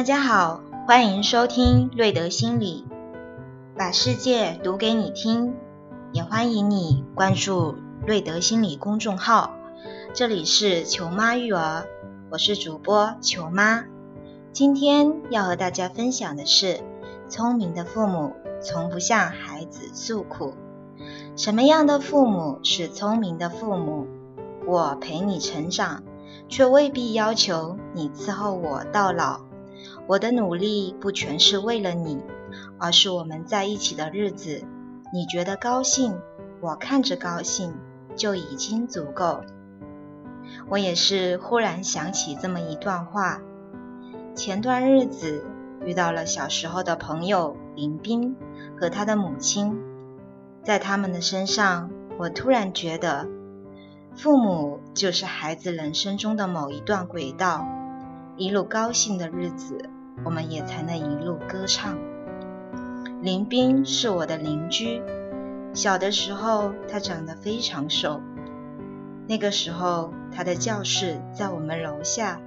[0.00, 2.86] 大家好，欢迎收听瑞德心理，
[3.76, 5.54] 把世界读给你听。
[6.12, 7.74] 也欢迎你关注
[8.06, 9.54] 瑞德心理公众号。
[10.14, 11.84] 这里是球妈育儿，
[12.30, 13.84] 我是主播球妈。
[14.54, 16.80] 今天要和大家分享的是：
[17.28, 18.32] 聪明的父母
[18.62, 20.54] 从不向孩子诉苦。
[21.36, 24.06] 什么样的父母是聪明的父母？
[24.66, 26.02] 我陪你成长，
[26.48, 29.49] 却未必要求你伺候我到老。
[30.06, 32.20] 我的努力不全是为了你，
[32.78, 34.64] 而是我们在一起的日子，
[35.12, 36.18] 你觉得高兴，
[36.60, 37.74] 我看着高兴
[38.16, 39.42] 就已经足够。
[40.68, 43.40] 我也是忽然想起这么一段话：
[44.34, 45.44] 前段日子
[45.84, 48.36] 遇到了小时候的朋友林斌
[48.78, 49.78] 和他的母亲，
[50.64, 53.28] 在他们的身上，我突然觉得，
[54.16, 57.66] 父母就是孩子人生中的某一段轨道，
[58.36, 59.88] 一路高兴的日子。
[60.22, 61.96] 我们也才能一路歌唱。
[63.22, 65.02] 林斌是我的邻居，
[65.72, 68.20] 小的时候他长得非常瘦。
[69.26, 72.38] 那个时候他的教室在我们楼下，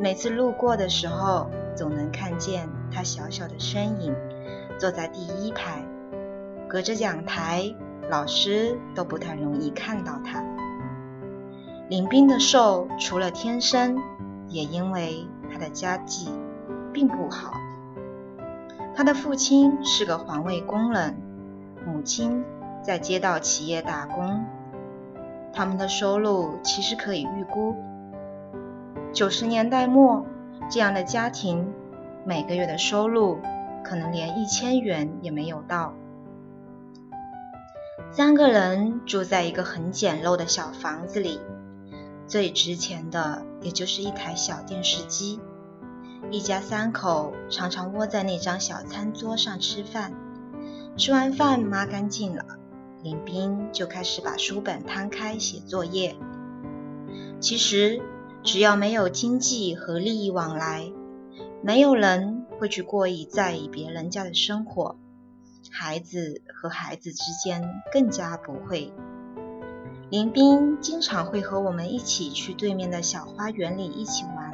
[0.00, 4.14] 每次路过的时候，总能看见他小小的身影，
[4.78, 5.84] 坐在第一排，
[6.66, 7.74] 隔着讲台，
[8.08, 10.42] 老师都不太容易看到他。
[11.90, 13.98] 林斌的瘦，除了天生，
[14.54, 16.32] 也因为他的家境。
[16.94, 17.54] 并不好。
[18.94, 21.16] 他的父亲是个环卫工人，
[21.84, 22.44] 母亲
[22.80, 24.46] 在街道企业打工。
[25.52, 27.74] 他们的收入其实可以预估。
[29.12, 30.24] 九十年代末，
[30.70, 31.72] 这样的家庭
[32.24, 33.40] 每个月的收入
[33.82, 35.94] 可能连一千元也没有到。
[38.12, 41.40] 三个人住在一个很简陋的小房子里，
[42.26, 45.40] 最值钱的也就是一台小电视机。
[46.30, 50.12] 一家三口常常窝在那张小餐桌上吃饭，
[50.96, 52.44] 吃完饭抹干净了，
[53.02, 56.16] 林斌就开始把书本摊开写作业。
[57.40, 58.00] 其实
[58.42, 60.90] 只要没有经济和利益往来，
[61.62, 64.96] 没有人会去过意在意别人家的生活，
[65.70, 68.92] 孩子和孩子之间更加不会。
[70.10, 74.52] 林斌经常会和我们一起去对面的小花园里一起玩。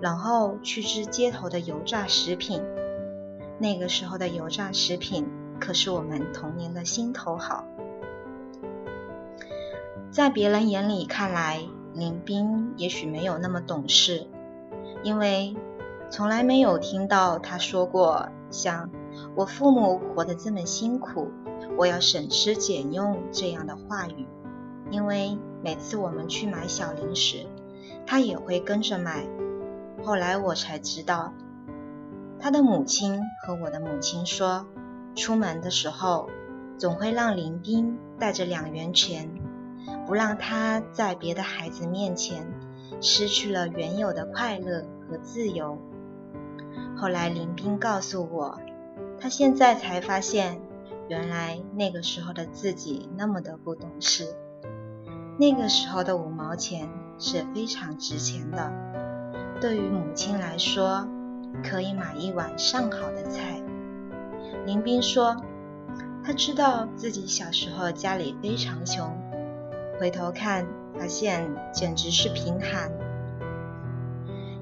[0.00, 2.60] 然后去吃街头的油炸食品，
[3.58, 5.28] 那个时候的油炸食品
[5.60, 7.64] 可是我们童年的心头好。
[10.10, 11.60] 在别人眼里看来，
[11.94, 14.26] 林斌也许没有那么懂事，
[15.04, 15.56] 因为
[16.10, 18.90] 从来没有听到他说过像
[19.36, 21.30] “我父母活得这么辛苦，
[21.78, 24.26] 我要省吃俭用”这样的话语。
[24.92, 27.46] 因为每次我们去买小零食，
[28.06, 29.26] 他也会跟着买。
[30.04, 31.32] 后来我才知道，
[32.38, 34.66] 他的母亲和我的母亲说，
[35.16, 36.28] 出门的时候
[36.76, 39.30] 总会让林斌带着两元钱，
[40.06, 42.46] 不让他在别的孩子面前
[43.00, 45.78] 失去了原有的快乐和自由。
[46.96, 48.60] 后来林斌告诉我，
[49.18, 50.60] 他现在才发现，
[51.08, 54.36] 原来那个时候的自己那么的不懂事，
[55.42, 56.88] 那个时候的五毛钱
[57.18, 58.72] 是非常值钱的。
[59.60, 61.04] 对于母亲来说，
[61.64, 63.60] 可以买一碗上好的菜。
[64.64, 65.36] 林斌说，
[66.22, 69.18] 他知道自己小时候家里非常穷，
[69.98, 70.64] 回头看
[70.96, 72.92] 发现简直是贫寒。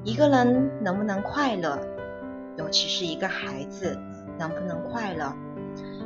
[0.03, 1.79] 一个人能不能快乐，
[2.57, 3.99] 尤其是一个孩子
[4.39, 5.35] 能不能快乐，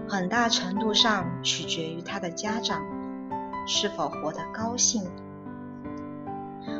[0.08, 2.82] 很大程度上取决于他的家长
[3.66, 5.04] 是否活得高兴。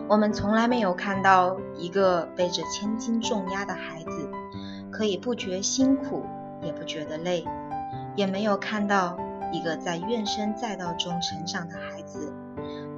[0.09, 4.28] 我们从来没有看到一个背着千斤重压的孩子
[4.91, 6.27] 可以不觉辛苦，
[6.62, 7.44] 也不觉得累；
[8.15, 9.17] 也没有看到
[9.50, 12.32] 一个在怨声载道中成长的孩子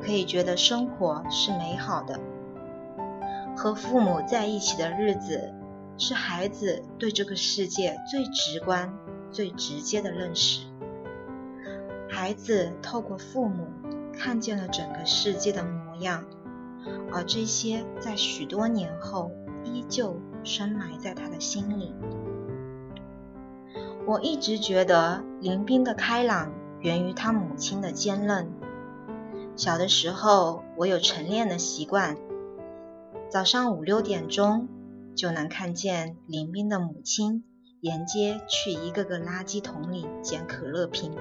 [0.00, 2.19] 可以觉得生活是美好的。
[3.56, 5.55] 和父母在一起的日子，
[5.96, 8.93] 是孩子对这个世界最直观、
[9.31, 10.66] 最直接的认识。
[12.26, 13.69] 孩子透过父母
[14.12, 16.25] 看见了整个世界的模样。
[17.12, 19.31] 而这些在许多年后
[19.62, 21.94] 依旧深埋在他的心里。
[24.08, 28.50] 我一直觉得林斌的开朗源于他母亲的坚韧。
[29.55, 32.17] 小的时候，我有晨练的习惯，
[33.31, 34.67] 早上五六点钟
[35.14, 37.44] 就能看见林斌的母亲
[37.81, 41.14] 沿街去一个个垃圾桶里捡可乐瓶。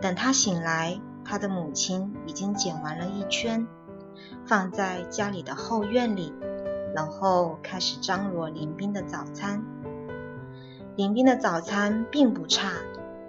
[0.00, 3.66] 等他醒来，他的母亲已经剪完了一圈。
[4.46, 6.32] 放在家里的后院里，
[6.94, 9.62] 然后开始张罗林斌的早餐。
[10.94, 12.72] 林斌的早餐并不差，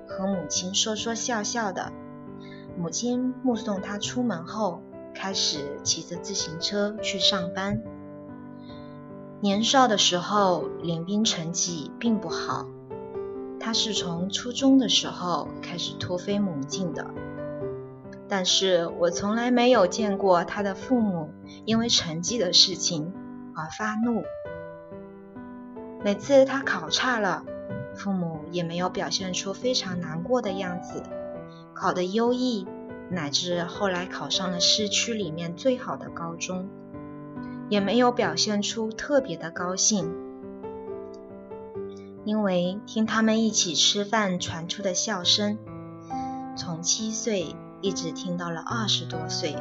[0.08, 1.92] 和母亲说说笑笑的。
[2.78, 4.82] 母亲目送他出门后，
[5.14, 7.82] 开始骑着自行车去上班。
[9.42, 12.68] 年少的时候，林斌成绩并不好，
[13.68, 17.06] 他是从初中的时候开始突飞猛进的。
[18.30, 21.32] 但是我从来没有见过他的父母
[21.66, 23.12] 因为成绩的事情
[23.54, 24.24] 而发怒。
[26.02, 27.44] 每次他考差了，
[27.94, 31.04] 父母也没有表现出非常难过的样子。
[31.74, 32.66] 考得优异，
[33.10, 36.70] 乃至后来考上了市区里面最好的高中，
[37.68, 40.10] 也没有表现出特别的高兴。
[42.28, 45.58] 因为听他们一起吃饭传出的笑声，
[46.58, 47.56] 从七岁。
[47.80, 49.56] 一直听到了二十多岁。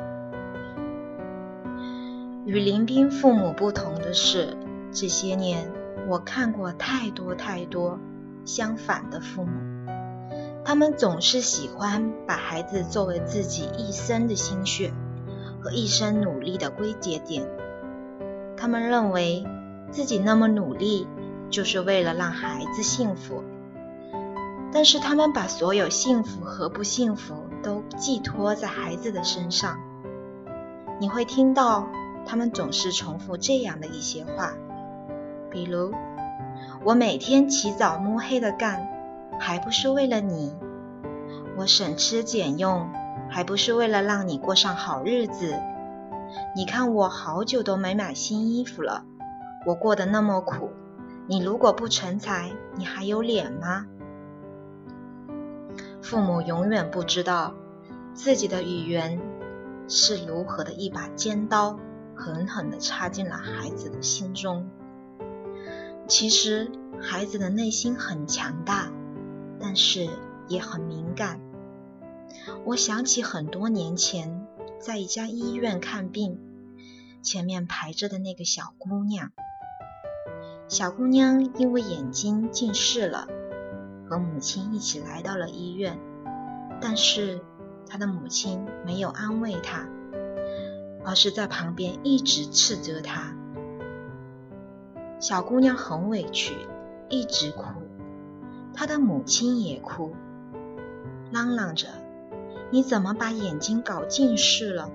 [2.47, 4.57] 与林斌父母不同的是，
[4.91, 5.71] 这些年
[6.09, 8.01] 我看过太多太多
[8.47, 9.53] 相反的父母。
[10.65, 14.95] 他们总是喜欢把孩子作为自己一生的心血
[15.61, 17.47] 和一生努力的归结点。
[18.57, 19.47] 他们认为
[19.91, 21.07] 自己那么努力，
[21.51, 23.43] 就是为了让孩子幸福。
[24.73, 27.35] 但是他们把所有幸福和不幸福。
[27.63, 29.81] 都寄托在孩子的身上，
[31.01, 31.89] 你会听到
[32.25, 34.53] 他们总是重复这样的一些话，
[35.51, 35.93] 比如
[36.87, 38.87] ：“我每天起早摸黑的干，
[39.41, 40.53] 还不是为了你；
[41.59, 42.89] 我省吃俭用，
[43.29, 45.59] 还不是为了让你过上好日子。
[46.55, 49.03] 你看我好久都没买新衣服了，
[49.67, 50.71] 我过得那么苦，
[51.27, 53.87] 你如果不成才，你还有脸吗？”
[56.03, 57.55] 父母永远不知道
[58.15, 59.21] 自己的语言
[59.89, 61.81] 是如何的一把尖刀，
[62.15, 64.69] 狠狠地插进了孩子的心中。
[66.07, 66.71] 其实，
[67.01, 68.93] 孩子的内心很强大，
[69.59, 70.09] 但是
[70.47, 71.41] 也很敏感。
[72.65, 74.47] 我想起很多年前
[74.79, 76.39] 在一家医院看病，
[77.23, 79.33] 前面排着的那个小姑娘。
[80.69, 83.29] 小姑娘因为眼睛近视了。
[84.09, 85.99] 和母亲一起来到了医院，
[86.81, 87.41] 但是
[87.89, 89.87] 她的母亲没有安慰她，
[91.05, 93.35] 而是在旁边一直斥责她。
[95.19, 96.55] 小姑娘很委屈，
[97.09, 97.65] 一直哭，
[98.75, 100.15] 她的母亲也哭，
[101.33, 101.89] 嚷嚷着
[102.71, 104.91] ：“你怎么把眼睛搞近视了？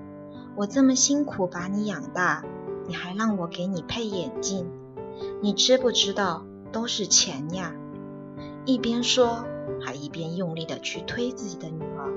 [0.54, 2.44] 我这么辛苦把你养大，
[2.86, 4.70] 你还让我给你配眼镜？
[5.40, 7.74] 你知不知道都是钱呀？”
[8.64, 9.44] 一边说，
[9.80, 12.12] 还一边用力的去推自己的女儿。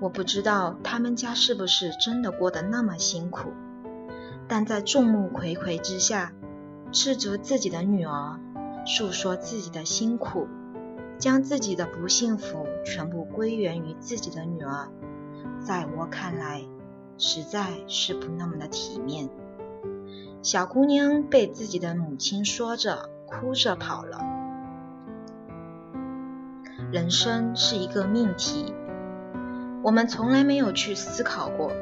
[0.00, 3.50] 我不知道他们家是不是真的过得那么辛苦，
[4.48, 6.32] 但在众目睽睽之下，
[6.92, 8.40] 斥责自己的女儿，
[8.86, 10.48] 诉说自己的辛苦，
[11.18, 14.88] 将自己的不幸福全部归源于自己的女儿，
[15.64, 16.62] 在我看来，
[17.18, 19.28] 实在是不那么的体面。
[20.44, 24.18] 小姑娘被自己的母亲说着，哭着跑了。
[26.92, 28.74] 人生是一个命题，
[29.82, 31.72] 我们从来没有去思考过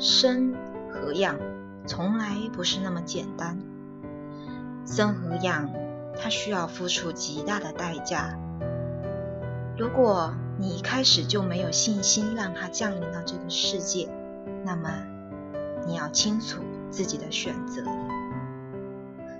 [0.00, 0.52] 生
[0.90, 1.38] 和养，
[1.86, 3.56] 从来不是那么简单。
[4.84, 5.70] 生和养，
[6.20, 8.36] 它需要付出极大的代价。
[9.78, 14.08] 如果你一开始就没有信心让它降临到这个世界，
[14.64, 14.90] 那么
[15.86, 17.82] 你要清楚自己的选择。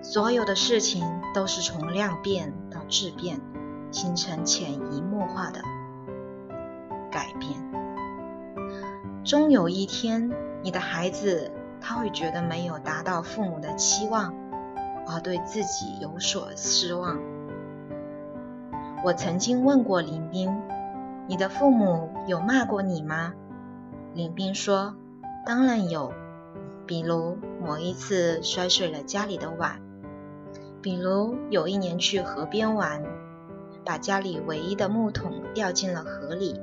[0.02, 3.40] 所有的事情都是从量变到质变。
[3.90, 5.62] 形成潜移默化的
[7.10, 7.58] 改变，
[9.24, 10.30] 终有一天，
[10.62, 11.50] 你的孩子
[11.80, 14.34] 他会觉得没有达到父母的期望，
[15.06, 17.18] 而对自己有所失望。
[19.02, 20.54] 我曾经问过林斌
[21.26, 23.32] ：“你的父母有骂过你吗？”
[24.12, 24.96] 林斌说
[25.46, 26.12] ：“当然有，
[26.88, 29.80] 比如某一次摔碎了家里的碗，
[30.82, 33.04] 比如有一年去河边玩。”
[33.84, 36.60] 把家里唯一的木桶掉进了河里，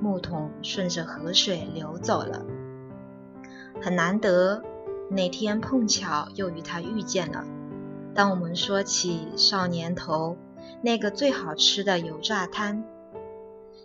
[0.00, 2.46] 木桶顺着河水流走了。
[3.82, 4.62] 很难得，
[5.10, 7.44] 那天碰巧又与他遇见了。
[8.14, 10.38] 当我们说起少年头
[10.82, 12.84] 那个最好吃的油炸摊，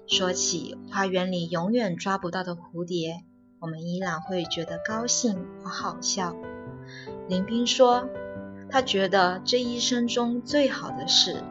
[0.07, 3.25] 说起花园里永远抓不到的蝴蝶，
[3.65, 6.35] 我们依然会觉得高兴和好笑。
[7.27, 8.07] 林斌说，
[8.69, 11.41] 他觉得这一生中最好的事。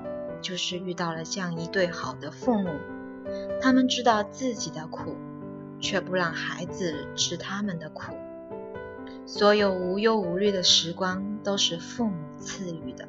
[0.40, 2.68] 就是遇到了这样一对好的父母，
[3.60, 5.16] 他们知道自己的苦，
[5.80, 8.12] 却不让孩子吃他们的苦。
[9.26, 13.08] 所有无忧无虑的时光都是父母赐予的。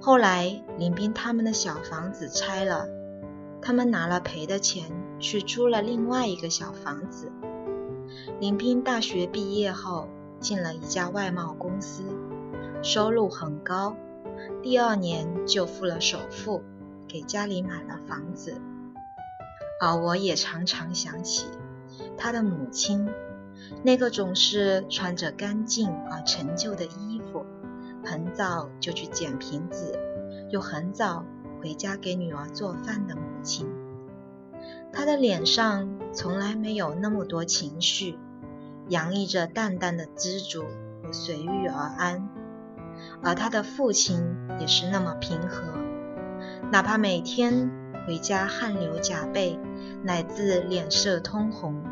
[0.00, 2.88] 后来，林斌他们的小房子拆了，
[3.62, 7.30] 他们拿了赔的钱去租了另外一个小房子。
[8.40, 10.08] 林斌大学毕业后
[10.40, 12.02] 进了一家外贸公司，
[12.82, 13.96] 收入很高，
[14.62, 16.62] 第二年就付了首付，
[17.06, 18.60] 给家里买了房子。
[19.80, 21.46] 而我也常常想起
[22.16, 23.08] 他的母亲，
[23.82, 27.44] 那个总是穿着干净而陈旧的衣服，
[28.04, 29.98] 很早就去捡瓶子，
[30.50, 31.24] 又很早
[31.60, 33.68] 回家给女儿做饭的母亲。
[34.92, 38.18] 他的脸上从来没有那么多情绪，
[38.88, 40.64] 洋溢着淡淡的知足
[41.02, 42.28] 和随遇而安。
[43.22, 45.62] 而他的父亲也是那么平和，
[46.70, 47.70] 哪怕每天
[48.06, 49.58] 回家汗流浃背。
[50.04, 51.82] 乃至脸色通红，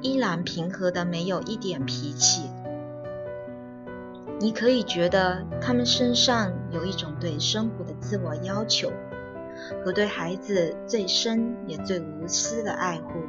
[0.00, 2.48] 依然平和的没有一点脾气。
[4.38, 8.92] 你可以觉得他们身上有一种对生活的自我要求，
[9.84, 13.20] 和对孩子最深也最无私的爱护。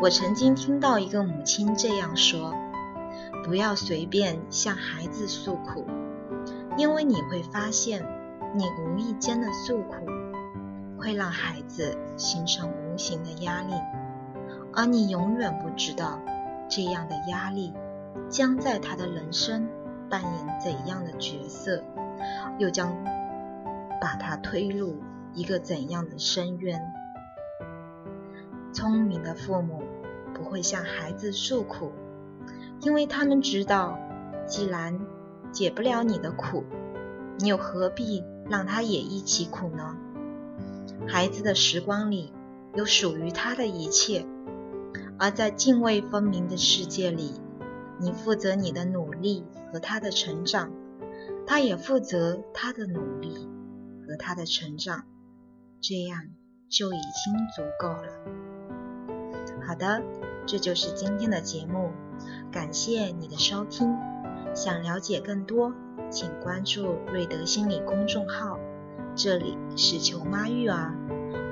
[0.00, 2.54] 我曾经听到一个母亲这样说
[3.44, 5.86] ：“不要随便向孩子诉苦，
[6.76, 8.04] 因为你会发现，
[8.54, 10.06] 你无意间的诉苦。”
[10.96, 13.74] 会让孩子形成无形的压力，
[14.72, 16.18] 而你永远不知道
[16.66, 17.74] 这样的压力
[18.30, 19.68] 将在他的人生
[20.08, 21.82] 扮演怎样的角色，
[22.58, 22.96] 又将
[24.04, 24.98] 把他推入
[25.32, 26.78] 一个怎样的深渊。
[28.70, 29.82] 聪明的父母
[30.34, 31.90] 不会向孩子诉苦，
[32.82, 33.98] 因为他们知道，
[34.46, 35.00] 既然
[35.52, 36.64] 解不了你的苦，
[37.38, 39.96] 你又何必让他也一起苦呢？
[41.08, 42.30] 孩子的时光里
[42.74, 44.26] 有属于他的一切，
[45.18, 47.40] 而在泾渭分明的世界里，
[47.98, 50.70] 你负责你的努力和他的成长，
[51.46, 53.48] 他也负责他的努力
[54.06, 55.04] 和他的成长，
[55.80, 56.28] 这样
[56.68, 58.08] 就已经足够了。
[59.66, 60.02] 好的，
[60.46, 61.90] 这就是今天的节目，
[62.52, 63.96] 感谢你的收听。
[64.54, 65.72] 想了解更多，
[66.10, 68.58] 请关注瑞德心理公众号。
[69.16, 70.96] 这里是球妈育儿，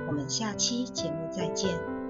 [0.08, 2.01] 我们下期节目再见。